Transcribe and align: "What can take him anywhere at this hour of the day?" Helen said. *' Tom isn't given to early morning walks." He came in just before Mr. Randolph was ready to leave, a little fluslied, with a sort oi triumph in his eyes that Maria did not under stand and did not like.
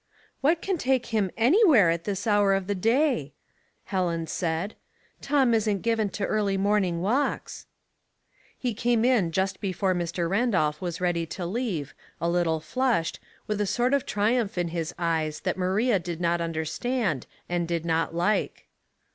"What 0.41 0.63
can 0.63 0.79
take 0.79 1.05
him 1.13 1.29
anywhere 1.37 1.91
at 1.91 2.05
this 2.05 2.25
hour 2.25 2.55
of 2.55 2.65
the 2.65 2.73
day?" 2.73 3.33
Helen 3.93 4.25
said. 4.25 4.73
*' 4.99 5.21
Tom 5.21 5.53
isn't 5.53 5.83
given 5.83 6.09
to 6.09 6.25
early 6.25 6.57
morning 6.57 7.01
walks." 7.03 7.67
He 8.57 8.73
came 8.73 9.05
in 9.05 9.31
just 9.31 9.61
before 9.61 9.93
Mr. 9.93 10.27
Randolph 10.27 10.81
was 10.81 11.01
ready 11.01 11.27
to 11.27 11.45
leave, 11.45 11.93
a 12.19 12.27
little 12.27 12.59
fluslied, 12.59 13.19
with 13.45 13.61
a 13.61 13.67
sort 13.67 13.93
oi 13.93 13.99
triumph 13.99 14.57
in 14.57 14.69
his 14.69 14.91
eyes 14.97 15.41
that 15.41 15.55
Maria 15.55 15.99
did 15.99 16.19
not 16.19 16.41
under 16.41 16.65
stand 16.65 17.27
and 17.47 17.67
did 17.67 17.85
not 17.85 18.15
like. 18.15 18.65